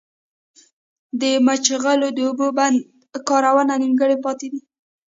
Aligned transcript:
د 1.21 1.23
مچلغو 1.45 1.93
د 2.15 2.19
اوبو 2.27 2.47
بند 2.57 2.77
کارونه 3.29 3.73
نيمګړي 3.81 4.17
پاتې 4.25 4.47
دي 4.51 4.61